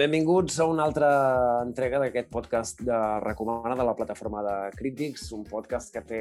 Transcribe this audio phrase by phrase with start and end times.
[0.00, 1.08] benvinguts a una altra
[1.60, 6.20] entrega d'aquest podcast de Recomana de la plataforma de Crítics, un podcast que té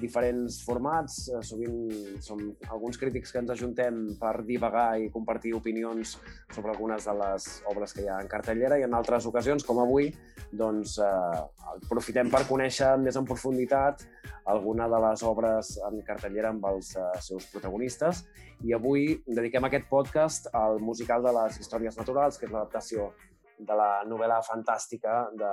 [0.00, 1.18] diferents formats.
[1.28, 6.16] Eh, sovint som alguns crítics que ens ajuntem per divagar i compartir opinions
[6.54, 9.80] sobre algunes de les obres que hi ha en cartellera i en altres ocasions, com
[9.82, 10.10] avui,
[10.52, 11.42] doncs, eh,
[11.76, 14.06] aprofitem per conèixer més en profunditat
[14.46, 18.24] alguna de les obres en cartellera amb els eh, seus protagonistes.
[18.64, 23.10] I avui dediquem aquest podcast al musical de les històries naturals, que és l'adaptació
[23.58, 25.52] de la novel·la fantàstica de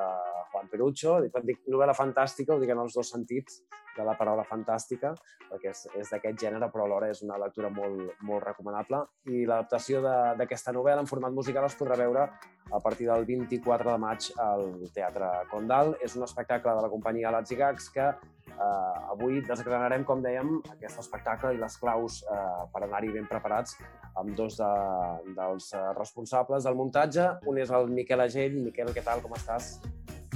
[0.52, 1.18] Juan Perucho.
[1.32, 3.62] Quan dic novel·la fantàstica ho dic en els dos sentits
[3.98, 5.14] de la paraula fantàstica,
[5.50, 9.04] perquè és, és d'aquest gènere, però alhora és una lectura molt, molt recomanable.
[9.30, 10.02] I l'adaptació
[10.40, 12.28] d'aquesta novel·la en format musical es podrà veure
[12.74, 15.94] a partir del 24 de maig al Teatre Condal.
[16.02, 20.56] És un espectacle de la companyia Lats i Gags que eh, avui desgranarem, com dèiem,
[20.74, 22.40] aquest espectacle i les claus eh,
[22.74, 23.78] per anar-hi ben preparats
[24.20, 24.72] amb dos de,
[25.38, 27.30] dels responsables del muntatge.
[27.50, 28.60] Un és el Miquel Agell.
[28.64, 29.76] Miquel, què tal, com estàs?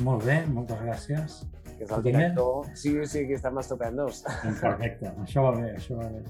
[0.06, 1.38] Molt bé, moltes gràcies.
[1.78, 2.68] Que és el director...
[2.78, 4.24] Sí, sí, que estem estupendos.
[4.62, 6.22] Perfecte, això va bé, això va bé.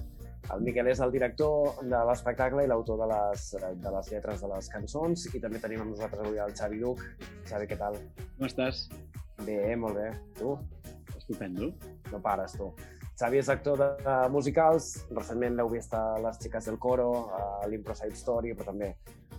[0.55, 3.47] El Miquel és el director de l'espectacle i l'autor de, les,
[3.83, 7.03] de les lletres de les cançons i també tenim amb nosaltres avui el Xavi Duc.
[7.49, 7.99] Xavi, què tal?
[8.37, 8.85] Com estàs?
[9.43, 10.07] Bé, molt bé.
[10.39, 10.55] Tu?
[11.17, 11.73] Estupendo.
[12.13, 12.71] No pares, tu.
[13.19, 17.67] Xavi és actor de, de musicals, recentment l'heu vist a Les xiques del coro, a
[17.67, 18.93] l'Impro Side Story, però també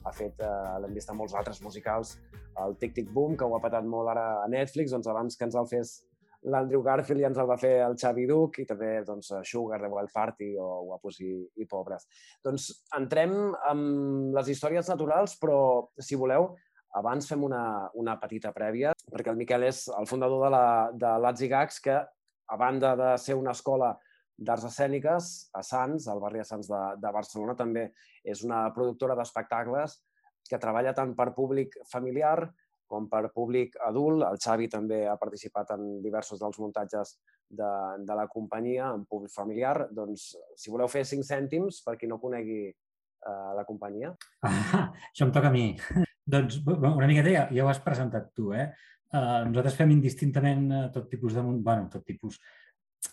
[0.04, 2.16] ha fet, eh, l'hem vist a molts altres musicals,
[2.64, 5.46] el Tic Tic Boom, que ho ha patat molt ara a Netflix, doncs abans que
[5.48, 5.98] ens el fes
[6.46, 9.90] l'Andrew Garfield ja ens el va fer el Xavi Duc i també doncs, Sugar de
[9.90, 12.06] Wild Party o Guapos i, i Pobres.
[12.44, 13.34] Doncs entrem
[13.68, 15.58] amb les històries naturals, però
[15.98, 16.52] si voleu,
[16.98, 17.62] abans fem una,
[17.98, 22.56] una petita prèvia, perquè el Miquel és el fundador de, la, de Gags, que a
[22.56, 23.92] banda de ser una escola
[24.38, 27.88] d'arts escèniques a Sants, al barri de Sants de, de Barcelona, també
[28.24, 29.98] és una productora d'espectacles
[30.48, 32.48] que treballa tant per públic familiar
[32.88, 34.24] com per públic adult.
[34.24, 37.14] El Xavi també ha participat en diversos dels muntatges
[37.48, 37.70] de,
[38.08, 39.90] de la companyia en públic familiar.
[39.94, 44.14] Doncs, si voleu fer cinc cèntims, per qui no conegui eh, la companyia.
[44.48, 45.70] Ah, això em toca a mi.
[46.28, 48.70] doncs una miqueta ja, ja ho has presentat tu, eh?
[49.08, 51.40] Uh, nosaltres fem indistintament uh, tot tipus de...
[51.40, 52.34] bueno, tot tipus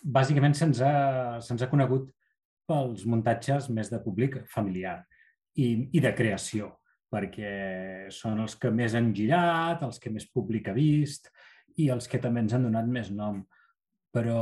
[0.02, 0.90] bàsicament se'ns ha,
[1.40, 2.10] se ha conegut
[2.68, 4.98] pels muntatges més de públic familiar
[5.56, 6.68] i, i de creació,
[7.12, 11.30] perquè són els que més han girat, els que més públic ha vist
[11.82, 13.42] i els que també ens han donat més nom.
[14.16, 14.40] Però,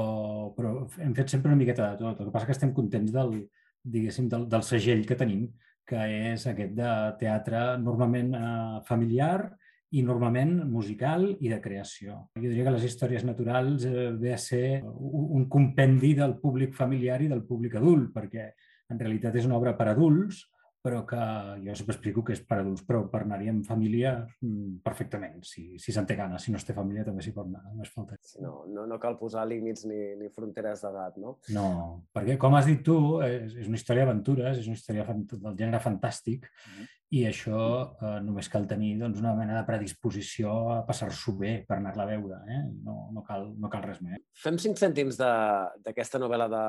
[0.55, 2.21] però hem fet sempre una miqueta de tot.
[2.21, 3.37] El que passa que estem contents del,
[3.83, 5.49] diguéssim, del, del segell que tenim,
[5.85, 6.01] que
[6.33, 9.51] és aquest de teatre normalment eh, familiar,
[9.95, 12.17] i normalment musical i de creació.
[12.35, 17.21] Jo diria que les històries naturals eh, ve a ser un compendi del públic familiar
[17.23, 18.49] i del públic adult, perquè
[18.91, 20.43] en realitat és una obra per adults,
[20.85, 21.17] però que
[21.65, 25.39] jo sempre explico que és per adults, però per anar-hi amb família mm, perfectament.
[25.49, 27.93] Si si se'n té gana, si no es té família també s'hi pot anar, només
[27.95, 28.19] falta.
[28.45, 31.39] No, no, no cal posar límits ni, ni fronteres d'edat, no?
[31.57, 31.71] No,
[32.13, 35.81] perquè com has dit tu, és, és una història d'aventures, és una història del gènere
[35.81, 36.93] fantàstic mm -hmm.
[37.17, 41.79] i això eh, només cal tenir doncs, una mena de predisposició a passar-s'ho bé per
[41.79, 42.63] anar-la a veure, eh?
[42.85, 44.21] no, no, cal, no cal res més.
[44.37, 46.67] Fem cinc cèntims d'aquesta novel·la de,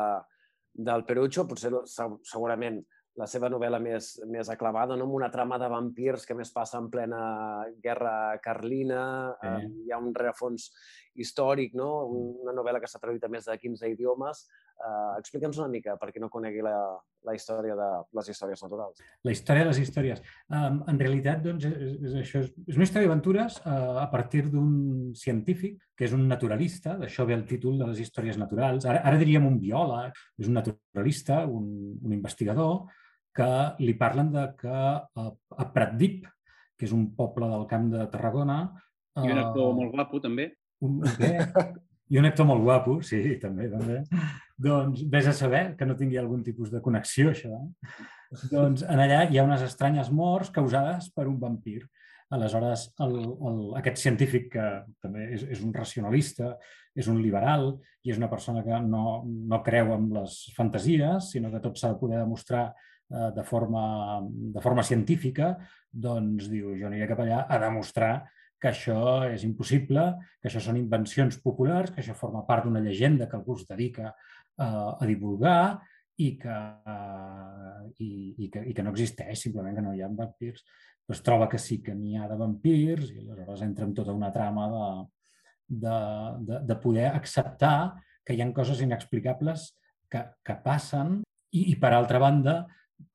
[0.73, 1.71] del Perucho, potser
[2.23, 5.07] segurament la seva novel·la més, més aclamada, no?
[5.07, 7.21] amb una trama de vampirs que més passa en plena
[7.83, 9.01] guerra carlina,
[9.39, 9.47] sí.
[9.47, 10.69] eh, hi ha un rerefons
[11.15, 11.89] històric, no?
[12.43, 14.45] una novel·la que s'ha traduït a més de 15 idiomes.
[14.75, 16.75] Eh, Explica'ns una mica, perquè no conegui la,
[17.25, 17.87] la història de
[18.19, 18.99] les històries naturals.
[19.23, 20.21] La història de les històries.
[20.51, 25.15] Um, en realitat, doncs, és, és, això, és una història d'aventures uh, a partir d'un
[25.15, 28.83] científic, que és un naturalista, d'això ve el títol de les històries naturals.
[28.91, 32.83] Ara, ara diríem un biòleg, és un naturalista, un, un investigador,
[33.35, 33.51] que
[33.83, 36.23] li parlen de que a, a Pratdip,
[36.75, 38.59] que és un poble del camp de Tarragona...
[39.15, 40.49] I un actor uh, molt guapo, també.
[40.83, 41.33] Un, què?
[42.11, 44.01] I un actor molt guapo, sí, també, també.
[44.61, 47.59] Doncs vés a saber que no tingui algun tipus de connexió, això.
[48.51, 51.81] Doncs en allà hi ha unes estranyes morts causades per un vampir.
[52.35, 54.67] Aleshores, el, el, aquest científic, que
[55.03, 56.55] també és, és un racionalista,
[56.95, 57.73] és un liberal
[58.03, 61.93] i és una persona que no, no creu en les fantasies, sinó que tot s'ha
[61.93, 65.51] de poder demostrar Eh, de forma, de forma científica,
[65.91, 68.13] doncs diu, jo aniré cap allà a demostrar
[68.59, 70.05] que això és impossible,
[70.41, 74.09] que això són invencions populars, que això forma part d'una llegenda que algú es dedica
[74.09, 75.59] eh, a divulgar
[76.17, 76.55] i que,
[76.87, 78.09] uh, i,
[78.39, 80.63] i, que, i que no existeix, simplement que no hi ha vampirs.
[81.05, 84.31] Pues troba que sí que n'hi ha de vampirs i aleshores entra en tota una
[84.33, 84.85] trama de,
[85.83, 85.97] de,
[86.47, 89.67] de, de poder acceptar que hi ha coses inexplicables
[90.09, 91.19] que, que passen
[91.51, 92.63] i, i per altra banda,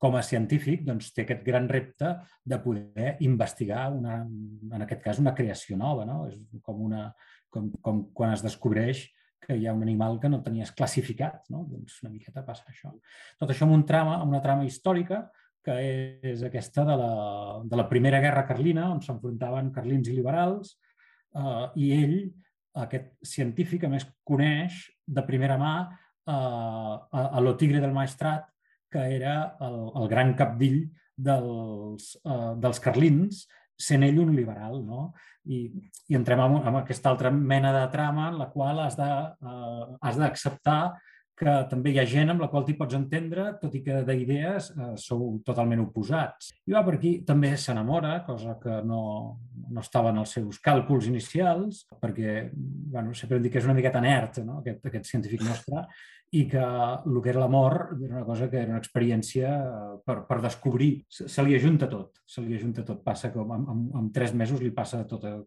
[0.01, 2.13] com a científic, doncs, té aquest gran repte
[2.43, 6.05] de poder investigar, una, en aquest cas, una creació nova.
[6.09, 6.23] No?
[6.29, 7.07] És com, una,
[7.49, 9.05] com, com quan es descobreix
[9.41, 11.45] que hi ha un animal que no tenies classificat.
[11.53, 11.65] No?
[11.69, 12.93] Doncs una miqueta passa això.
[13.41, 15.25] Tot això amb un trama, amb una trama històrica
[15.65, 15.77] que
[16.33, 17.11] és aquesta de la,
[17.69, 20.75] de la Primera Guerra Carlina, on s'enfrontaven carlins i liberals,
[21.37, 22.15] eh, i ell,
[22.81, 28.47] aquest científic, a més, coneix de primera mà eh, a, a lo tigre del maestrat,
[28.91, 30.83] que era el, el gran capdill
[31.15, 33.45] dels, eh, dels carlins,
[33.81, 34.81] sent ell un liberal.
[34.85, 35.11] No?
[35.49, 35.63] I,
[36.11, 40.99] i entrem en, en aquesta altra mena de trama en la qual has d'acceptar uh,
[41.41, 44.67] que també hi ha gent amb la qual t'hi pots entendre, tot i que d'idees
[44.75, 46.51] eh, sou totalment oposats.
[46.69, 49.01] I va per aquí també s'enamora, cosa que no,
[49.71, 53.77] no estava en els seus càlculs inicials, perquè bueno, sempre hem dit que és una
[53.77, 54.59] miqueta nerd, no?
[54.61, 55.87] aquest, aquest científic nostre,
[56.31, 60.21] i que el que era l'amor era una cosa que era una experiència eh, per,
[60.29, 60.91] per descobrir.
[61.11, 63.01] Se, se li ajunta tot, se li ajunta tot.
[63.03, 65.37] Passa que en, en, en tres mesos li passa tota,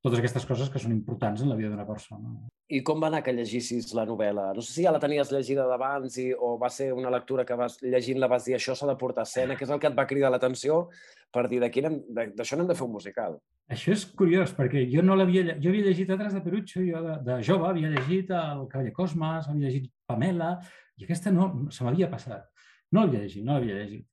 [0.00, 2.32] totes aquestes coses que són importants en la vida d'una persona.
[2.72, 4.50] I com va anar que llegissis la novel·la?
[4.56, 7.58] No sé si ja la tenies llegida d'abans i, o va ser una lectura que
[7.58, 9.98] vas llegint-la vas dir això s'ha de portar a escena, que és el que et
[9.98, 10.86] va cridar l'atenció
[11.34, 13.36] per dir d'això n'hem de fer un musical.
[13.70, 15.58] Això és curiós, perquè jo no l'havia...
[15.62, 19.46] Jo havia llegit altres de Perucho, jo de, de jove havia llegit el Cavaller Cosmas,
[19.46, 20.56] havia llegit Pamela,
[20.98, 22.48] i aquesta no, se m'havia passat.
[22.90, 24.08] No l'havia llegit, no l'havia llegit.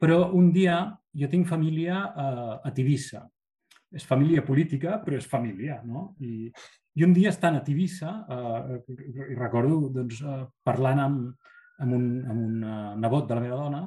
[0.00, 0.78] Però un dia
[1.18, 2.30] jo tinc família a,
[2.64, 3.26] a Tivissa,
[3.92, 6.12] és família política, però és família, no?
[6.24, 6.48] I,
[6.96, 8.80] i un dia estant a Tivissa, eh,
[9.32, 11.52] i recordo doncs, eh, parlant amb,
[11.82, 13.86] amb, un, amb un uh, nebot de la meva dona,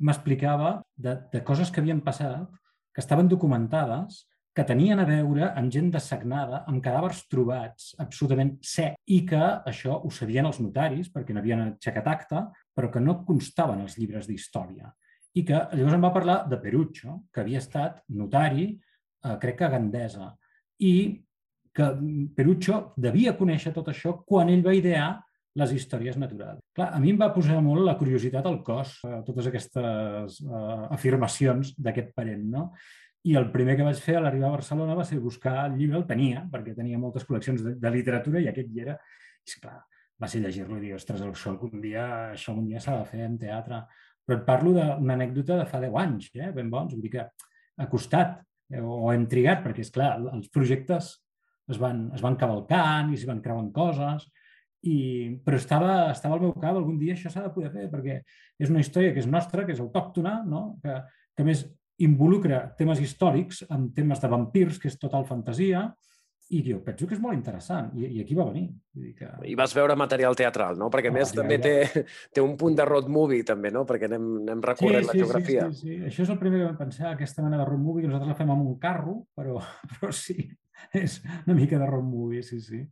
[0.00, 2.48] m'explicava de, de coses que havien passat,
[2.90, 4.24] que estaven documentades,
[4.56, 10.00] que tenien a veure amb gent dessagnada, amb cadàvers trobats absolutament sec, i que això
[10.02, 12.42] ho sabien els notaris, perquè n'havien aixecat acte,
[12.74, 14.90] però que no constaven els llibres d'història.
[15.38, 18.72] I que llavors em va parlar de Perucho, que havia estat notari
[19.24, 20.30] eh, crec que Gandesa,
[20.80, 20.94] i
[21.74, 21.88] que
[22.36, 25.10] Perucho devia conèixer tot això quan ell va idear
[25.58, 26.62] les històries naturals.
[26.76, 30.80] Clar, a mi em va posar molt la curiositat al cos, eh, totes aquestes eh,
[30.96, 32.66] afirmacions d'aquest parent, no?
[33.26, 35.98] I el primer que vaig fer a l'arribar a Barcelona va ser buscar el llibre,
[35.98, 38.94] el tenia, perquè tenia moltes col·leccions de, de literatura i aquest hi era.
[39.44, 39.76] I, clar,
[40.20, 42.06] va ser llegir-lo i dir, ostres, això algun dia,
[42.36, 43.82] això algun dia s'ha de fer en teatre.
[44.24, 46.50] Però et parlo d'una anècdota de fa 10 anys, eh?
[46.56, 48.38] ben bons, vull dir que ha costat,
[48.78, 51.16] o hem trigat, perquè, és clar, els projectes
[51.70, 54.26] es van, es van cavalcant i s'hi van creuant coses,
[54.86, 54.96] i,
[55.44, 58.20] però estava, estava al meu cap, algun dia això s'ha de poder fer, perquè
[58.60, 60.80] és una història que és nostra, que és autòctona, no?
[60.82, 60.96] que,
[61.36, 61.66] que més
[62.00, 65.84] involucra temes històrics amb temes de vampirs, que és total fantasia,
[66.50, 68.64] i jo penso que és molt interessant, i, i aquí va venir.
[68.94, 69.28] Vull dir que...
[69.46, 70.88] I vas veure material teatral, no?
[70.90, 71.74] Perquè, a més, també té,
[72.34, 73.84] té un punt de road movie, també, no?
[73.86, 75.68] Perquè anem, anem recorrent sí, sí, la geografia.
[75.70, 78.02] Sí, sí, sí, això és el primer que vam pensar, aquesta mena de road movie,
[78.02, 79.62] que nosaltres la fem amb un carro, però,
[79.92, 80.48] però sí,
[80.98, 82.82] és una mica de road movie, sí, sí.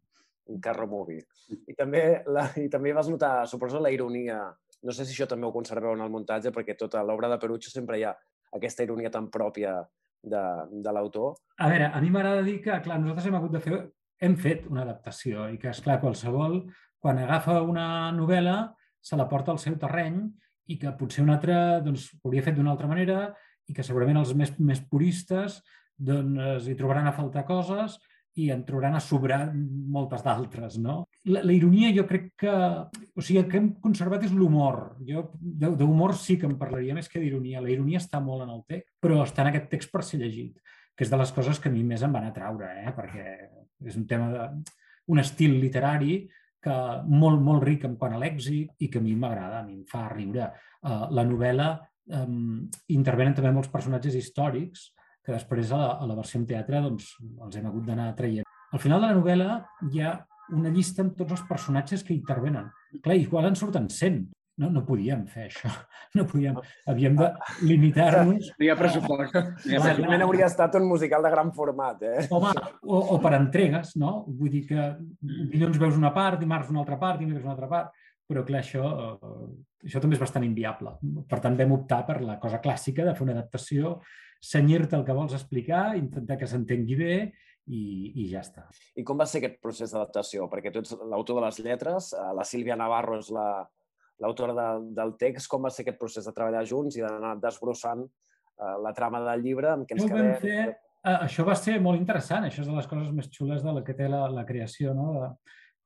[0.55, 1.27] Un carro movie.
[1.59, 4.39] I també, la, i també vas notar, suposo, la ironia.
[4.87, 7.75] No sé si això també ho conserveu en el muntatge, perquè tota l'obra de Perucho
[7.75, 8.15] sempre hi ha
[8.55, 9.81] aquesta ironia tan pròpia
[10.23, 10.43] de,
[10.85, 11.37] de l'autor.
[11.59, 13.81] A veure, a mi m'agrada dir que, clar, nosaltres hem hagut de fer,
[14.23, 16.61] hem fet una adaptació i que, és clar qualsevol,
[16.99, 18.59] quan agafa una novel·la,
[19.01, 20.25] se la porta al seu terreny
[20.69, 23.29] i que potser un altre doncs, ho hauria fet d'una altra manera
[23.69, 25.61] i que segurament els més, més puristes
[25.97, 27.97] doncs, hi trobaran a faltar coses
[28.39, 31.01] i en trobaran a sobrar moltes d'altres, no?
[31.27, 32.53] La, la ironia jo crec que...
[33.19, 34.97] O sigui, el que hem conservat és l'humor.
[35.09, 37.63] Jo d'humor sí que en parlaria més que d'ironia.
[37.65, 40.59] La ironia està molt en el text, però està en aquest text per ser llegit,
[40.95, 42.95] que és de les coses que a mi més em van atraure, eh?
[42.97, 43.27] perquè
[43.89, 44.75] és un tema de...
[45.09, 46.21] un estil literari
[46.63, 46.77] que
[47.09, 49.85] molt, molt ric en quant a lèxic i que a mi m'agrada, a mi em
[49.89, 50.51] fa riure.
[50.83, 51.69] Uh, la novel·la
[52.19, 54.89] um, intervenen també molts personatges històrics
[55.29, 57.13] que després a la, a la versió en teatre doncs,
[57.45, 58.49] els hem hagut d'anar traient.
[58.73, 59.61] Al final de la novel·la
[59.93, 60.17] hi ha
[60.57, 62.71] una llista amb tots els personatges que intervenen.
[63.05, 64.23] Clar, igual en surten 100.
[64.59, 65.71] No, no podíem fer això.
[66.17, 66.57] No podíem.
[66.89, 67.27] Havíem de
[67.69, 68.47] limitar-nos...
[68.57, 69.35] No hi ha pressupost.
[69.67, 72.23] Certament hauria estat un musical de gran format, eh?
[72.33, 74.23] Home, o, o per entregues, no?
[74.39, 74.87] Vull dir que
[75.53, 77.93] dilluns veus una part, dimarts una altra part, dimecres una altra part,
[78.25, 79.45] però clar, això, eh,
[79.85, 80.97] això també és bastant inviable.
[81.29, 83.99] Per tant, vam optar per la cosa clàssica de fer una adaptació
[84.41, 87.15] senyir-te el que vols explicar, intentar que s'entengui bé
[87.69, 87.83] i,
[88.23, 88.69] i ja està.
[88.97, 90.47] I com va ser aquest procés d'adaptació?
[90.53, 93.49] Perquè tu ets l'autor de les lletres, eh, la Sílvia Navarro és la,
[94.23, 95.49] l'autora de, del text.
[95.51, 99.45] Com va ser aquest procés de treballar junts i d'anar desbrossant uh, la trama del
[99.45, 100.35] llibre amb què ens quedem?
[100.43, 100.67] Fer,
[101.05, 102.49] uh, això va ser molt interessant.
[102.49, 105.13] Això és de les coses més xules de la que té la, la creació, no?
[105.19, 105.31] de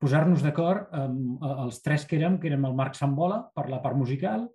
[0.03, 3.95] posar-nos d'acord amb els tres que érem, que érem el Marc Sambola per la part
[3.95, 4.49] musical,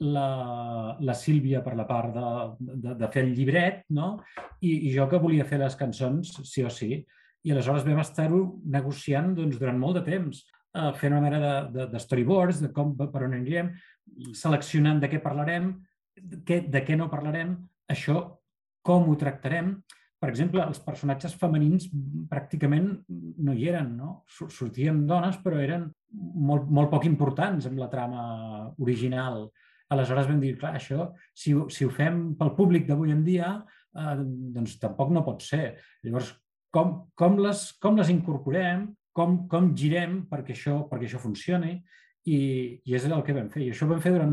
[0.00, 4.16] la, la Sílvia per la part de, de, de fer el llibret, no?
[4.60, 6.98] I, i jo que volia fer les cançons, sí o sí.
[7.44, 11.56] I aleshores vam estar-ho negociant doncs, durant molt de temps, eh, fent una mena de,
[11.74, 13.74] de, de storyboards, de com, per on anirem,
[14.36, 15.74] seleccionant de què parlarem,
[16.14, 17.56] de què, de què no parlarem,
[17.90, 18.22] això
[18.84, 19.76] com ho tractarem.
[20.20, 21.90] Per exemple, els personatges femenins
[22.30, 22.86] pràcticament
[23.44, 24.22] no hi eren, no?
[24.30, 28.22] Sortien dones, però eren molt, molt poc importants en la trama
[28.80, 29.50] original.
[29.94, 33.54] Aleshores vam dir, clar, això, si, si ho fem pel públic d'avui en dia,
[33.94, 34.14] eh,
[34.54, 35.76] doncs tampoc no pot ser.
[36.04, 36.34] Llavors,
[36.74, 41.78] com, com, les, com les incorporem, com, com girem perquè això, perquè això funcioni,
[42.24, 42.38] i,
[42.84, 43.66] i és el que vam fer.
[43.66, 44.32] I això ho vam fer durant,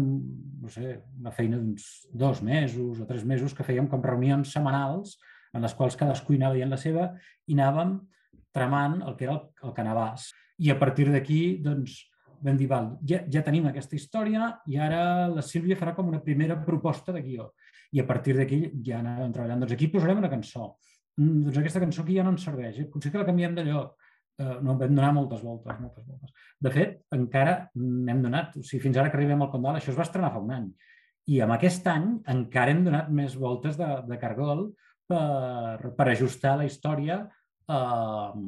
[0.61, 1.87] no sé, una feina d'uns
[2.23, 5.17] dos mesos o tres mesos que fèiem com reunions setmanals
[5.51, 7.09] en les quals cadascú anava dient la seva
[7.47, 7.97] i anàvem
[8.55, 10.29] tramant el que era el, el canabàs.
[10.63, 11.99] I a partir d'aquí, doncs,
[12.45, 16.21] vam dir, val, ja, ja tenim aquesta història i ara la Sílvia farà com una
[16.23, 17.51] primera proposta de guió.
[17.91, 19.63] I a partir d'aquí ja anàvem treballant.
[19.63, 20.75] Doncs aquí posarem una cançó.
[21.17, 22.79] Mm, doncs aquesta cançó aquí ja no ens serveix.
[22.79, 22.87] Eh?
[22.91, 23.97] Potser que la canviem de lloc.
[24.41, 26.31] Uh, no, vam donar moltes voltes, moltes voltes.
[26.63, 29.99] De fet, encara n'hem donat, o sigui, fins ara que arribem al Condal, això es
[29.99, 30.69] va estrenar fa un any.
[31.29, 34.63] I amb aquest any encara hem donat més voltes de, de cargol
[35.11, 37.19] per, per ajustar la història
[37.77, 38.41] eh,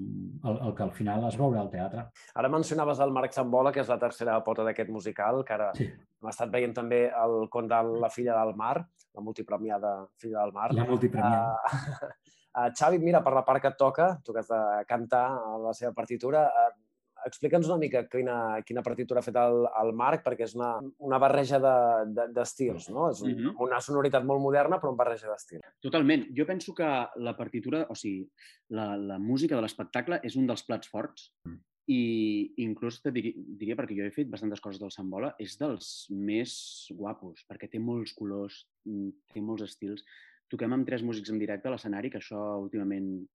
[0.49, 2.05] el, el que al final es veurà al teatre.
[2.39, 5.87] Ara mencionaves el Marc Sambola, que és la tercera pota d'aquest musical, que ara sí.
[5.87, 8.75] hem estat veient també el conte de La filla del mar,
[9.13, 10.71] la multipremiada Filla del mar.
[10.73, 11.57] La multipremiada.
[11.71, 12.13] Uh,
[12.59, 15.27] uh, Xavi, mira, per la part que et toca, tu que has de cantar
[15.63, 16.82] la seva partitura, uh,
[17.27, 18.37] explica'ns una mica quina,
[18.67, 20.71] quina partitura ha fet el, el Marc, perquè és una,
[21.07, 23.09] una barreja d'estils, de, de, no?
[23.11, 23.61] És un, mm -hmm.
[23.67, 25.65] una sonoritat molt moderna, però una barreja d'estils.
[25.81, 26.25] Totalment.
[26.37, 28.27] Jo penso que la partitura, o sigui,
[28.69, 31.57] la, la música de l'espectacle és un dels plats forts mm.
[31.87, 36.07] i inclús te diria, diria, perquè jo he fet bastantes coses del Sambola, és dels
[36.09, 40.03] més guapos, perquè té molts colors, mm, té molts estils.
[40.49, 43.27] Toquem amb tres músics en directe a l'escenari, que això últimament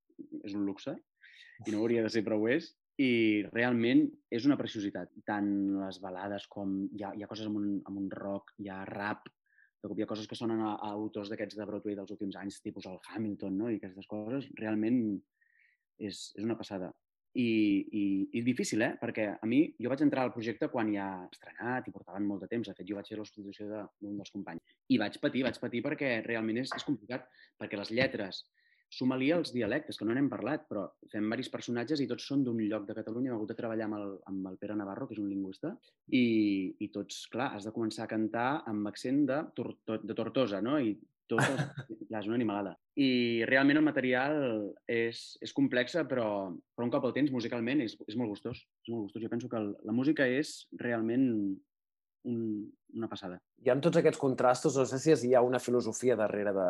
[0.45, 0.97] és un luxe,
[1.67, 5.13] i no hauria de ser, però ho és, i realment és una preciositat.
[5.27, 8.71] Tant les balades com hi ha, hi ha coses amb un, amb un rock, hi
[8.75, 9.29] ha rap,
[9.87, 12.89] hi ha coses que sonen a, a autors d'aquests de Broadway dels últims anys, tipus
[12.91, 13.69] el Hamilton, no?
[13.71, 14.99] i aquestes coses, realment
[15.99, 16.91] és, és una passada.
[17.39, 17.47] I,
[17.95, 18.95] i, i difícil, eh?
[18.99, 22.49] Perquè a mi, jo vaig entrar al projecte quan ja estrenat i portaven molt de
[22.51, 22.67] temps.
[22.67, 24.79] De fet, jo vaig ser l'hospitació d'un dels companys.
[24.91, 27.29] I vaig patir, vaig patir perquè realment és, és complicat,
[27.61, 28.43] perquè les lletres,
[28.89, 32.61] Suma-li els dialectes, que no n'hem parlat, però fem diversos personatges i tots són d'un
[32.71, 33.31] lloc de Catalunya.
[33.31, 35.75] Hem hagut de treballar amb el, amb el Pere Navarro, que és un lingüista,
[36.09, 36.25] i,
[36.81, 40.79] i tots, clar, has de començar a cantar amb accent de, tor de Tortosa, no?
[40.81, 40.97] I
[41.29, 42.75] tot, clar, és una animalada.
[42.97, 44.41] I realment el material
[44.89, 46.29] és, és complexa, però,
[46.75, 48.65] però un cop el tens musicalment és, és molt gustós.
[48.87, 49.23] És molt gustós.
[49.27, 51.29] Jo penso que el, la música és realment
[52.29, 52.41] un,
[52.97, 53.39] una passada.
[53.63, 56.69] Hi ha tots aquests contrastos, no sé si hi ha una filosofia darrere de,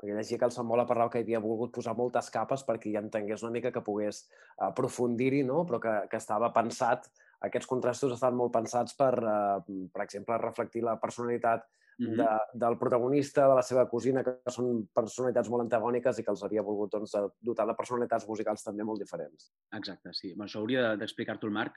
[0.00, 3.44] perquè llegia que el Samuel parlava que havia volgut posar moltes capes perquè ja entengués
[3.44, 4.22] una mica que pogués
[4.70, 5.66] aprofundir-hi, no?
[5.68, 7.10] però que, que estava pensat,
[7.44, 9.60] aquests contrastos estan molt pensats per, uh,
[9.92, 11.66] per exemple, reflectir la personalitat
[11.98, 12.16] mm -hmm.
[12.16, 16.44] de, del protagonista, de la seva cosina, que són personalitats molt antagòniques i que els
[16.44, 19.52] havia volgut doncs, dotar de personalitats musicals també molt diferents.
[19.72, 20.34] Exacte, sí.
[20.34, 21.74] Bueno, això hauria d'explicar-t'ho el Marc,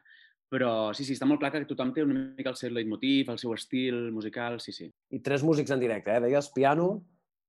[0.50, 3.40] però sí, sí, està molt clar que tothom té una mica el seu leitmotiv, el
[3.40, 4.94] seu estil musical, sí, sí.
[5.10, 6.20] I tres músics en directe, eh?
[6.20, 7.04] Deies piano,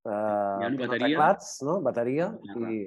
[0.04, 1.16] Uh, bateria.
[1.16, 1.78] Teclats, no?
[1.84, 2.28] bateria
[2.60, 2.82] i,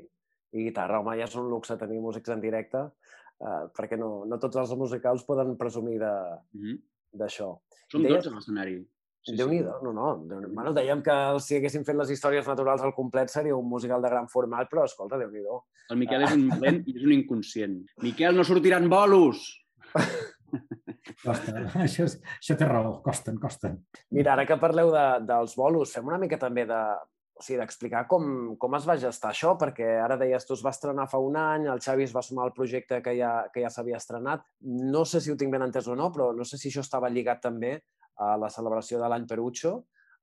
[0.54, 1.00] i guitarra.
[1.02, 4.76] Home, ja és un luxe tenir músics en directe, uh, perquè no, no tots els
[4.78, 6.54] musicals poden presumir d'això.
[6.54, 7.64] Mm -hmm.
[7.88, 8.24] Som Deies...
[8.24, 8.78] tots a l'escenari.
[9.28, 9.66] Sí, déu nhi sí.
[9.84, 10.24] no, no.
[10.28, 14.10] Bueno, dèiem que si haguéssim fet les històries naturals al complet seria un musical de
[14.10, 15.44] gran format, però escolta, déu nhi
[15.90, 17.86] El Miquel és un lent i és un inconscient.
[18.02, 19.66] Miquel, no sortiran bolos!
[21.24, 21.54] Costa.
[21.86, 23.78] Això, és, això té raó, costen, costen.
[24.16, 26.80] Mira, ara que parleu de, dels bolos, fem una mica també de,
[27.38, 30.74] o sigui, d'explicar com, com es va gestar això, perquè ara deies tu es va
[30.74, 33.72] estrenar fa un any, el Xavi es va sumar al projecte que ja, que ja
[33.74, 34.46] s'havia estrenat.
[34.66, 37.12] No sé si ho tinc ben entès o no, però no sé si això estava
[37.14, 37.78] lligat també
[38.18, 39.76] a la celebració de l'any Perucho.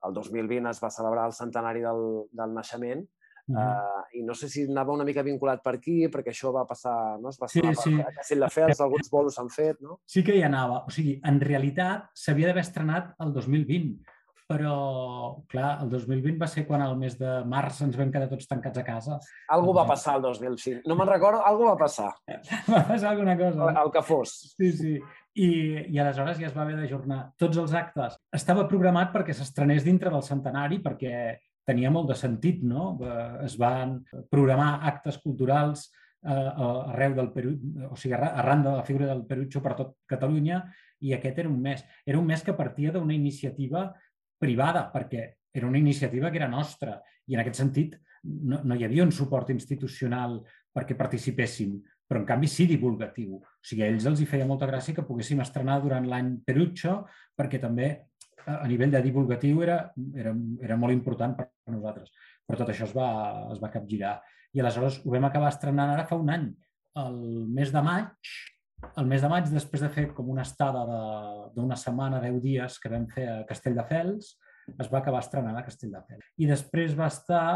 [0.05, 2.03] El 2020 es va celebrar el centenari del,
[2.35, 3.05] del naixement
[3.51, 6.65] Uh, uh, I no sé si anava una mica vinculat per aquí, perquè això va
[6.69, 7.29] passar, no?
[7.29, 7.93] Es va sí, sí.
[8.01, 9.99] per de Fels, alguns bolos s'han fet, no?
[10.09, 10.83] Sí que hi anava.
[10.89, 16.67] O sigui, en realitat s'havia d'haver estrenat el 2020, però, clar, el 2020 va ser
[16.69, 19.19] quan al mes de març ens vam quedar tots tancats a casa.
[19.57, 20.83] Algú va passar el 2005.
[20.89, 22.11] No me'n recordo, algú va passar.
[22.75, 23.71] va passar alguna cosa.
[23.71, 24.35] El, el que fos.
[24.57, 24.99] Sí, sí.
[25.35, 25.49] I,
[25.91, 28.21] I aleshores ja es va haver d'ajornar tots els actes.
[28.37, 31.15] Estava programat perquè s'estrenés dintre del centenari, perquè
[31.67, 32.95] tenia molt de sentit, no?
[33.45, 33.99] Es van
[34.31, 35.87] programar actes culturals
[36.25, 36.51] eh,
[36.93, 37.55] arreu del Perú,
[37.91, 40.63] o sigui, arran de la figura del Perutxo per tot Catalunya,
[41.05, 41.85] i aquest era un mes.
[42.07, 43.91] Era un mes que partia d'una iniciativa
[44.41, 47.95] privada, perquè era una iniciativa que era nostra i en aquest sentit
[48.25, 50.41] no, no hi havia un suport institucional
[50.75, 51.77] perquè participéssim,
[52.09, 53.37] però en canvi sí divulgatiu.
[53.39, 57.03] O sigui, a ells els hi feia molta gràcia que poguéssim estrenar durant l'any Perucho
[57.37, 57.91] perquè també
[58.47, 59.79] a nivell de divulgatiu era,
[60.15, 62.13] era, era molt important per nosaltres.
[62.45, 63.09] Però tot això es va,
[63.55, 64.19] es va capgirar.
[64.55, 66.51] I aleshores ho vam acabar estrenant ara fa un any.
[67.01, 67.21] El
[67.51, 68.35] mes de maig,
[69.01, 70.85] el mes de maig, després de fer com una estada
[71.55, 74.35] d'una setmana, deu dies que vam fer a Castelldefels,
[74.75, 76.29] es va acabar estrenant a Castelldefels.
[76.41, 77.47] I després va estar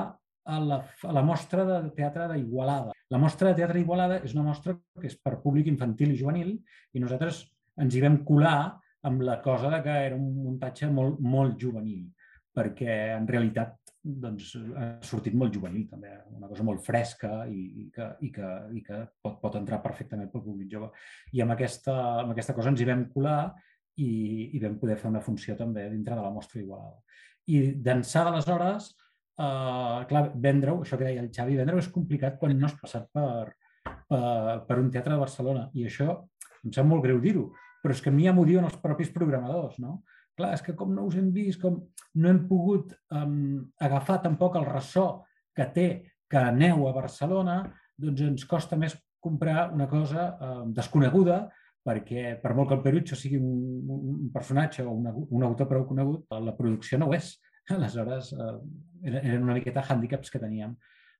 [0.49, 2.95] a la, a la mostra de teatre d'Igualada.
[3.12, 6.54] La mostra de teatre d'Igualada és una mostra que és per públic infantil i juvenil
[6.97, 7.45] i nosaltres
[7.78, 12.09] ens hi vam colar amb la cosa de que era un muntatge molt, molt juvenil,
[12.55, 17.87] perquè en realitat doncs, ha sortit molt juvenil també, una cosa molt fresca i, i,
[17.95, 20.90] que, i, que, i que pot, pot entrar perfectament pel públic jove.
[21.35, 23.40] I amb aquesta, amb aquesta cosa ens hi vam colar
[23.99, 24.11] i,
[24.55, 26.99] i vam poder fer una funció també dintre de la mostra Igualada.
[27.49, 28.90] I d'ençà d'aleshores,
[29.40, 33.09] eh, clar, vendre-ho, això que deia el Xavi, vendre-ho és complicat quan no has passat
[33.12, 33.55] per,
[34.09, 35.69] per, per un teatre de Barcelona.
[35.75, 36.12] I això
[36.64, 37.49] em sap molt greu dir-ho,
[37.83, 40.03] però és que a mi ja m'ho diuen els propis programadors, no?
[40.39, 41.81] Clar, és que com no us hem vist, com
[42.23, 45.09] no hem pogut um, agafar tampoc el ressò
[45.55, 45.89] que té
[46.31, 47.63] que aneu a Barcelona,
[47.99, 48.95] doncs ens costa més
[49.25, 51.49] comprar una cosa um, desconeguda
[51.89, 55.87] perquè per molt que el Perucho sigui un, un personatge o una, un autor prou
[55.89, 57.33] conegut, la producció no ho és.
[57.73, 58.55] Aleshores, eh,
[59.09, 60.75] eren una miqueta hàndicaps que teníem.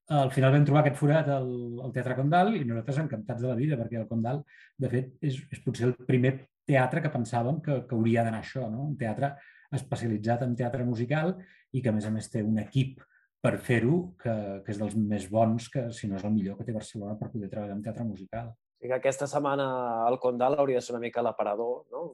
[0.09, 1.49] Al final vam trobar aquest forat al,
[1.85, 4.41] al Teatre Condal i nosaltres encantats de la vida, perquè el Condal,
[4.81, 6.33] de fet, és, és potser el primer
[6.69, 8.87] teatre que pensàvem que, que hauria d'anar això, no?
[8.89, 9.35] un teatre
[9.77, 11.35] especialitzat en teatre musical
[11.73, 13.03] i que, a més a més, té un equip
[13.45, 14.35] per fer-ho que,
[14.65, 17.29] que és dels més bons, que si no és el millor que té Barcelona per
[17.35, 18.49] poder treballar en teatre musical.
[18.81, 19.69] I que aquesta setmana
[20.07, 22.07] al Condal hauria de ser una mica l'aparador, no?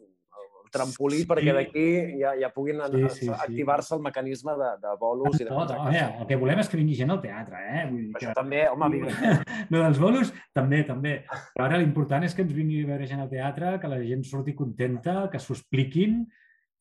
[0.75, 1.29] Trampolí sí.
[1.31, 1.87] perquè d'aquí
[2.21, 3.33] ja, ja puguin sí, sí, sí.
[3.33, 6.81] activar-se el mecanisme de, de bolos i de tot, home, el que volem és que
[6.81, 7.85] vingui gent al teatre, eh?
[7.91, 8.39] Vull dir Això que...
[8.41, 9.35] també, home, vinga.
[9.73, 11.17] no, dels bolos, també, també.
[11.57, 14.27] Però ara l'important és que ens vingui a veure gent al teatre, que la gent
[14.29, 16.25] surti contenta, que s'ho expliquin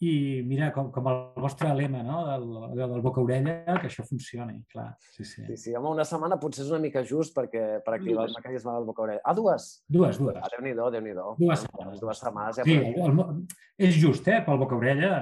[0.04, 2.24] i mira, com, com el vostre lema no?
[2.28, 4.90] del, del boca-orella, que això funcioni, clar.
[5.14, 5.46] Sí, sí.
[5.48, 5.76] sí, sí.
[5.78, 8.34] Home, una setmana potser és una mica just perquè, per activar dues.
[8.34, 9.24] el mecanisme del boca-orella.
[9.24, 9.70] Ah, dues?
[9.88, 10.40] Dues, dues.
[10.42, 12.02] Ah, Déu-n'hi-do, déu nhi déu Dues setmanes.
[12.02, 12.60] Dues setmanes.
[12.60, 13.24] Ja sí, el,
[13.88, 14.42] és just, eh?
[14.46, 15.14] Pel boca-orella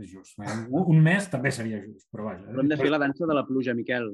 [0.00, 0.40] és just.
[0.40, 2.48] Un mes també seria just, però vaja.
[2.48, 4.10] Però hem de fer la dansa de la pluja, Miquel.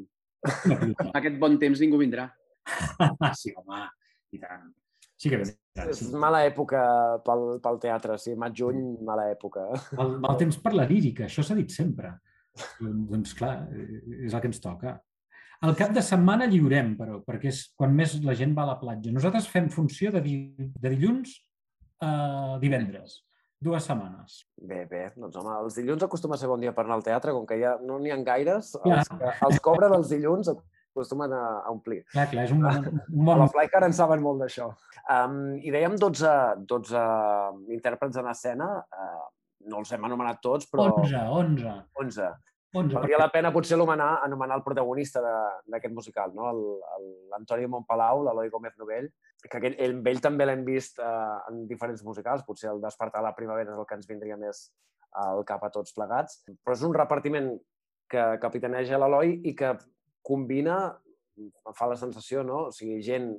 [1.15, 2.29] Aquest bon temps ningú vindrà.
[3.41, 3.87] sí, home,
[4.37, 4.69] i tant.
[5.21, 6.81] Sí que és, és mala època
[7.27, 9.69] pel, pel teatre, sí, maig-juny, mala època.
[9.99, 12.17] Mal, mal temps per la lírica, això s'ha dit sempre.
[12.81, 13.55] doncs clar,
[14.25, 14.99] és el que ens toca.
[15.67, 18.79] El cap de setmana lliurem, però, perquè és quan més la gent va a la
[18.81, 19.13] platja.
[19.13, 21.35] Nosaltres fem funció de, di, de dilluns
[22.01, 23.19] a divendres,
[23.61, 24.39] dues setmanes.
[24.57, 27.37] Bé, bé, doncs home, els dilluns acostuma a ser bon dia per anar al teatre,
[27.37, 29.13] com que ja no n'hi ha gaires, els,
[29.49, 30.49] els cobren els dilluns
[30.91, 32.03] acostumen a, a omplir.
[32.13, 33.35] Clar, clar, és un, un bon...
[33.37, 34.69] A la Flycar en saben molt d'això.
[35.07, 36.37] Um, I dèiem 12,
[36.71, 37.07] 12
[37.79, 39.27] intèrprets en escena, uh,
[39.71, 40.91] no els hem anomenat tots, però...
[41.01, 41.75] 11, 11.
[42.05, 42.31] 11.
[42.71, 43.19] 11 Valdria perquè...
[43.19, 45.23] la pena potser anomenar, anomenar el protagonista
[45.67, 46.53] d'aquest musical, no?
[47.33, 49.09] l'Antoni Montpalau, l'Eloi Gómez Novell,
[49.43, 53.35] que aquell, ell, ell també l'hem vist uh, en diferents musicals, potser el Despertar la
[53.35, 54.69] primavera és el que ens vindria més
[55.19, 57.51] al cap a tots plegats, però és un repartiment
[58.11, 59.75] que capitaneja l'Eloi i que
[60.27, 60.81] combina,
[61.41, 62.67] em fa la sensació, no?
[62.69, 63.33] O sigui, gent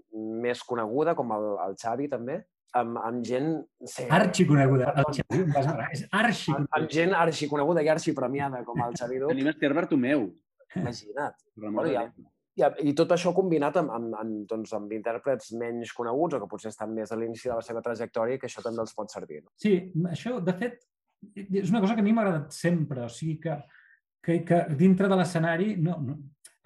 [0.43, 2.41] més coneguda, com el, el Xavi també,
[2.77, 3.53] amb, amb gent...
[3.85, 4.91] Sí, arxiconeguda.
[5.01, 6.57] El Xavi és arxiconeguda.
[6.57, 9.33] Amb, amb gent arxiconeguda i arxipremiada, com el Xavi Duc.
[9.33, 10.29] Tenim Esther Bartomeu.
[10.79, 11.35] Imagina't.
[11.59, 12.05] Bueno, ja,
[12.59, 16.49] i, I tot això combinat amb, amb, amb, doncs, amb intèrprets menys coneguts o que
[16.51, 19.41] potser estan més a l'inici de la seva trajectòria que això també els pot servir.
[19.45, 19.53] No?
[19.61, 19.75] Sí,
[20.11, 20.81] això, de fet,
[21.37, 23.05] és una cosa que a mi m'ha agradat sempre.
[23.07, 23.57] O sigui que,
[24.23, 26.17] que, que dintre de l'escenari, no, no,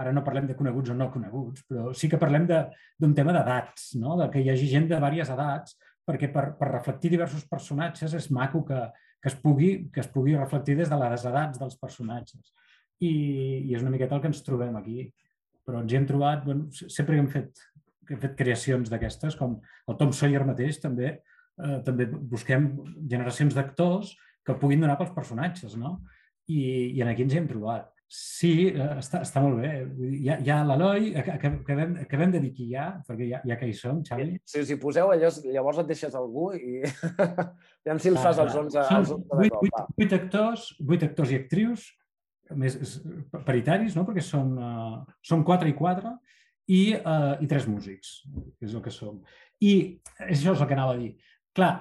[0.02, 3.94] ara no parlem de coneguts o no coneguts, però sí que parlem d'un tema d'edats,
[4.02, 4.18] no?
[4.20, 8.30] de que hi hagi gent de diverses edats, perquè per, per reflectir diversos personatges és
[8.34, 8.82] maco que,
[9.22, 12.52] que, es pugui, que es pugui reflectir des de les edats dels personatges.
[13.02, 13.14] I,
[13.66, 15.08] i és una miqueta el que ens trobem aquí.
[15.66, 17.64] Però ens hi hem trobat, bueno, sempre que hem fet,
[18.06, 19.58] que hem fet creacions d'aquestes, com
[19.90, 21.16] el Tom Sawyer mateix, també,
[21.58, 22.70] eh, també busquem
[23.02, 24.14] generacions d'actors
[24.46, 25.98] que puguin donar pels personatges, no?
[26.46, 26.60] I,
[26.94, 27.90] i en aquí ens hi hem trobat.
[28.08, 29.72] Sí, eh, està, està molt bé.
[30.20, 33.58] Hi ha, hi ha l'Eloi, acabem, acabem de dir qui hi ha, perquè ja, ja
[33.58, 34.28] que hi som, Xavi.
[34.46, 38.54] Si us hi poseu, allò, llavors et deixes algú i ja si els fas els
[38.62, 39.66] 11, els 11 de cop.
[39.72, 41.90] 8, 8 actors, 8 actors i actrius,
[42.54, 42.78] més
[43.48, 44.06] paritaris, no?
[44.06, 46.14] perquè són, uh, són 4 i 4,
[46.70, 48.20] i, uh, i 3 músics,
[48.60, 49.18] que és el que som.
[49.66, 49.76] I
[50.30, 51.16] això és el que anava a dir.
[51.58, 51.74] Clar,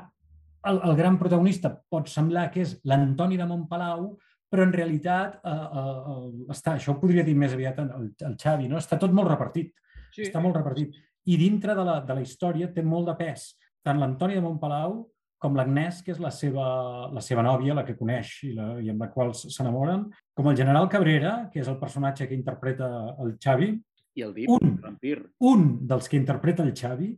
[0.71, 4.15] el, el gran protagonista pot semblar que és l'Antoni de Montpalau,
[4.55, 8.71] però en realitat eh, eh, està, això ho podria dir més aviat el, el Xavi,
[8.71, 8.79] no?
[8.79, 9.75] està tot molt repartit.
[10.15, 10.29] Sí.
[10.29, 10.95] Està molt repartit.
[11.27, 13.51] I dintre de la, de la història té molt de pes
[13.85, 15.03] tant l'Antònia de Montpalau
[15.45, 16.67] com l'Agnès, que és la seva,
[17.13, 20.57] la seva nòvia, la que coneix i, la, i amb la qual s'enamoren, com el
[20.57, 22.89] general Cabrera, que és el personatge que interpreta
[23.21, 23.75] el Xavi.
[24.17, 25.19] I el Dip, un, el vampir.
[25.45, 27.11] Un dels que interpreta el Xavi,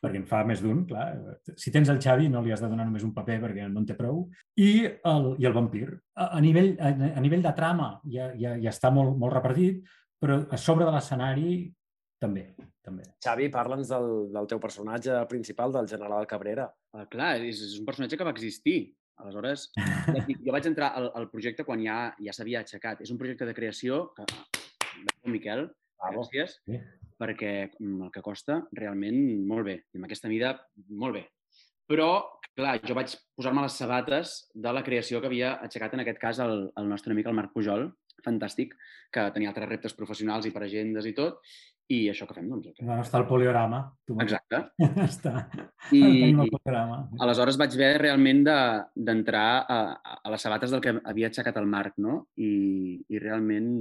[0.00, 1.06] perquè en fa més d'un, clar.
[1.60, 3.88] Si tens el Xavi no li has de donar només un paper perquè no en
[3.88, 4.22] té prou.
[4.56, 5.86] I el, i el vampir.
[6.16, 9.84] A, a, nivell, a, a nivell de trama ja, ja, ja està molt, molt repartit,
[10.20, 11.52] però a sobre de l'escenari
[12.20, 12.46] també,
[12.84, 13.04] també.
[13.24, 16.68] Xavi, parla'ns del, del teu personatge principal, del general Cabrera.
[16.96, 18.78] Uh, clar, és, és un personatge que va existir.
[19.20, 19.66] Aleshores,
[20.46, 23.04] jo vaig entrar al, al projecte quan ja ja s'havia aixecat.
[23.04, 24.24] És un projecte de creació que,
[25.28, 25.66] Miquel,
[26.00, 26.24] Bravo.
[26.24, 26.80] gràcies, sí.
[27.20, 29.76] Perquè mm, el que costa realment molt bé.
[29.92, 30.54] I amb aquesta mida,
[30.90, 31.26] molt bé.
[31.90, 32.10] Però,
[32.54, 36.38] clar, jo vaig posar-me les sabates de la creació que havia aixecat en aquest cas
[36.44, 37.88] el, el nostre amic, el Marc Pujol,
[38.24, 38.76] fantàstic,
[39.10, 41.40] que tenia altres reptes professionals i per agendes i tot,
[41.90, 42.68] i això que fem, doncs...
[42.70, 42.86] Okay.
[42.86, 43.80] No, està el poliorama.
[44.06, 44.60] Tu Exacte.
[45.08, 45.32] està.
[45.90, 47.00] I, el poliorama.
[47.26, 51.66] aleshores vaig haver realment d'entrar de, a, a les sabates del que havia aixecat el
[51.70, 52.20] Marc, no?
[52.38, 53.72] I, i realment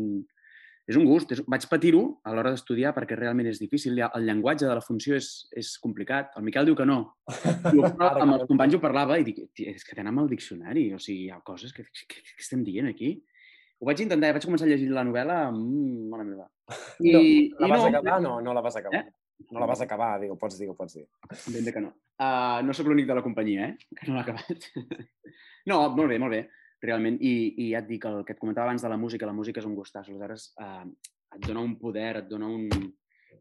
[0.89, 1.32] és un gust.
[1.36, 3.99] És, vaig patir-ho a l'hora d'estudiar perquè realment és difícil.
[4.02, 6.34] El llenguatge de la funció és, és complicat.
[6.39, 6.99] El Miquel diu que no.
[7.75, 10.89] Jo, amb els companys ho parlava i dic, és que tenen el diccionari.
[10.97, 13.15] O sigui, hi ha coses que, que, que estem dient aquí.
[13.80, 16.49] Ho vaig intentar, vaig començar a llegir la novel·la, mmm, mare meva.
[17.06, 18.21] I, no, la vas i no, acabar?
[18.25, 19.06] No, no la vas acabar.
[19.06, 19.15] Eh?
[19.54, 21.06] No la vas acabar, digue, pots dir, ho pots dir.
[21.54, 21.93] Ben bé que no.
[22.19, 23.93] Uh, no sóc l'únic de la companyia, eh?
[23.95, 24.67] Que no l'ha acabat.
[25.71, 26.41] no, molt bé, molt bé,
[26.85, 27.19] realment.
[27.21, 29.61] I, I ja et dic, el que et comentava abans de la música, la música
[29.61, 30.09] és un gustàs.
[30.09, 30.85] Aleshores, uh,
[31.35, 32.67] et dona un poder, et dona un,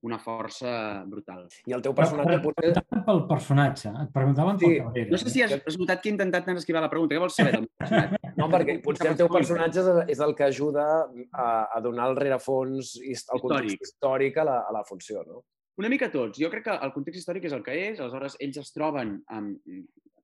[0.03, 1.47] una força brutal.
[1.67, 2.73] I el teu personatge potser...
[3.07, 4.71] pel personatge, et preguntaven sí.
[4.71, 5.11] pel Cabrera.
[5.13, 7.17] No sé si has, has notat que he intentat esquivar la pregunta.
[7.17, 8.33] Què vols saber del personatge?
[8.39, 10.89] No, perquè potser el teu personatge és el que ajuda
[11.33, 15.43] a, a donar el rerefons, el context històric a la, a la funció, no?
[15.79, 16.39] Una mica tots.
[16.43, 19.59] Jo crec que el context històric és el que és, aleshores ells es troben amb,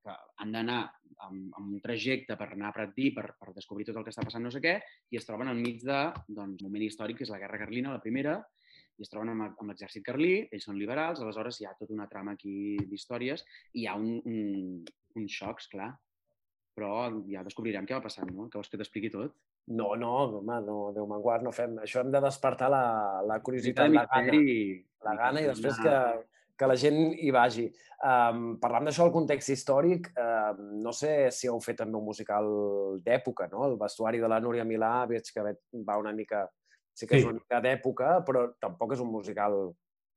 [0.05, 0.81] que han d'anar
[1.27, 4.25] amb, amb un trajecte per anar a Pratdí, per, per descobrir tot el que està
[4.27, 4.75] passant no sé què,
[5.11, 8.39] i es troben enmig de doncs, moment històric, que és la Guerra Carlina, la primera,
[8.95, 12.09] i es troben amb, amb l'exèrcit carlí, ells són liberals, aleshores hi ha tota una
[12.11, 14.85] trama aquí d'històries i hi ha un, un,
[15.19, 15.91] un xocs, clar,
[16.75, 18.49] però ja descobrirem què va passant, no?
[18.51, 19.35] Que vols que t'expliqui tot?
[19.75, 21.79] No, no, home, no, Déu me'n guard, no fem...
[21.83, 22.85] Això hem de despertar la,
[23.27, 24.41] la curiositat, la gana,
[25.07, 25.95] la gana i després que,
[26.59, 27.69] que la gent hi vagi.
[28.05, 32.51] Um, parlant d'això, el context històric, um, no sé si heu fet també un musical
[33.05, 33.65] d'època, no?
[33.69, 35.55] El vestuari de la Núria Milà, veig que
[35.87, 36.45] va una mica
[36.95, 37.25] Sí que sí.
[37.25, 39.59] és una mica d'època, però tampoc és un musical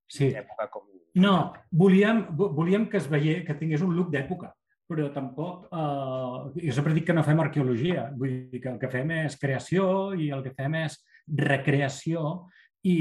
[0.06, 0.30] sí.
[0.30, 0.86] d'època com...
[1.18, 1.34] No,
[1.74, 4.52] volíem, volíem que es veiés, que tingués un look d'època,
[4.88, 5.66] però tampoc...
[5.74, 9.40] Eh, jo sempre dic que no fem arqueologia, vull dir que el que fem és
[9.42, 11.00] creació i el que fem és
[11.42, 12.28] recreació
[12.88, 12.96] i,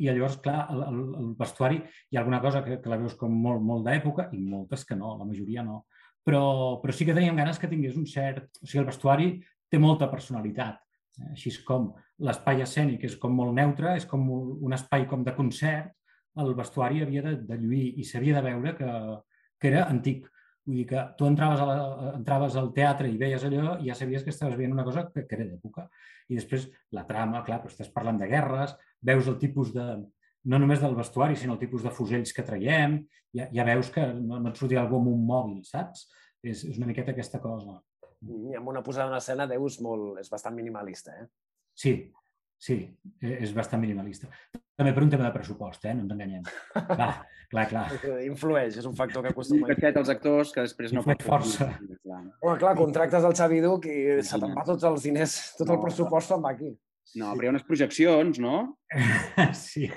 [0.00, 3.16] i llavors, clar, el, el, el vestuari hi ha alguna cosa que, que la veus
[3.20, 5.84] com molt, molt d'època i moltes que no, la majoria no.
[6.26, 6.44] Però,
[6.82, 8.60] però sí que teníem ganes que tingués un cert...
[8.60, 9.32] O sigui, el vestuari
[9.70, 10.80] té molta personalitat
[11.32, 11.90] així com
[12.24, 15.90] l'espai escènic és com molt neutre, és com un espai com de concert,
[16.40, 18.90] el vestuari havia de, de lluir i s'havia de veure que,
[19.60, 20.28] que era antic.
[20.68, 21.76] Vull dir que tu entraves, a la,
[22.18, 25.24] entraves al teatre i veies allò i ja sabies que estaves veient una cosa que,
[25.26, 25.86] que era d'època.
[26.28, 29.86] I després la trama, clar, però estàs parlant de guerres, veus el tipus de,
[30.44, 33.00] no només del vestuari, sinó el tipus de fusells que traiem,
[33.36, 36.06] ja, ja veus que no, no et sortirà algú amb un mòbil, saps?
[36.40, 37.80] És, és una miqueta aquesta cosa.
[38.20, 41.28] I amb una posada en escena, Déu, és, molt, és bastant minimalista, eh?
[41.76, 41.94] Sí,
[42.60, 42.82] sí,
[43.20, 44.30] e, és bastant minimalista.
[44.80, 45.92] També per un tema de pressupost, eh?
[45.92, 46.44] No ens enganyem.
[46.72, 47.10] Clar,
[47.52, 47.86] clar, clar.
[48.24, 49.68] Influeix, és un factor que acostuma...
[49.68, 51.02] Un als actors que després no...
[51.02, 51.66] Influeix força.
[52.08, 55.82] Home, clar, contractes el Xavi Duc i se te'n va tots els diners, tot el
[55.82, 56.72] pressupost se'n va aquí.
[57.18, 58.56] No, però hi ha unes projeccions, no?
[59.58, 59.90] Sí.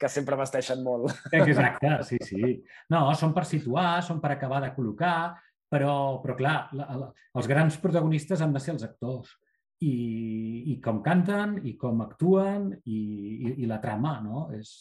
[0.00, 1.14] Que sempre vesteixen molt.
[1.32, 2.52] Exacte, sí, sí.
[2.92, 5.16] No, són per situar, són per acabar de col·locar,
[5.72, 9.32] però, però clar, la, la, els grans protagonistes han de ser els actors.
[9.84, 9.94] I,
[10.72, 12.98] i com canten, i com actuen, i,
[13.34, 14.46] i, i la trama, no?
[14.56, 14.74] És,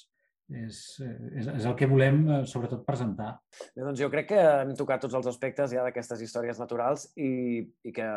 [0.53, 3.33] és, és, és el que volem, eh, sobretot, presentar.
[3.73, 7.63] Bé, doncs jo crec que hem tocat tots els aspectes ja d'aquestes històries naturals i,
[7.83, 8.09] i que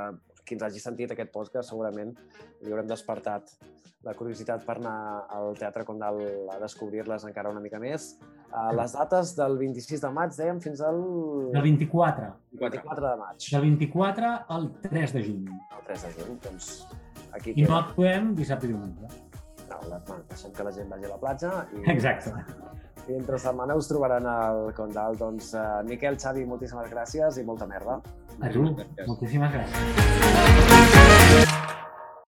[0.46, 2.14] qui ens hagi sentit aquest podcast segurament
[2.62, 3.50] li haurem despertat
[4.06, 6.20] la curiositat per anar al Teatre Condal
[6.54, 8.12] a descobrir-les encara una mica més.
[8.54, 11.00] A les dates del 26 de maig, dèiem, fins al...
[11.50, 12.28] Del 24.
[12.62, 13.48] 24 de maig.
[13.50, 15.50] Del 24 al 3 de juny.
[15.50, 16.70] El 3 de juny, doncs
[17.32, 17.50] aquí...
[17.50, 17.72] I queda.
[17.72, 19.10] no actuem dissabte i diumenge.
[19.66, 19.80] No,
[20.30, 21.82] deixem que la gent vagi a la platja i...
[21.96, 22.34] Exacte.
[23.06, 25.18] I entre setmana us trobaran al Condal.
[25.18, 27.98] Doncs, uh, Miquel, Xavi, moltíssimes gràcies i molta merda.
[28.40, 28.62] A tu,
[29.06, 30.95] moltíssimes gràcies.